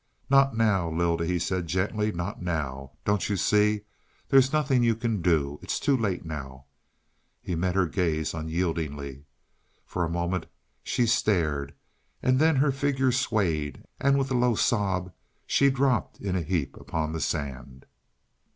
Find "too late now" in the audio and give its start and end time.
5.79-6.65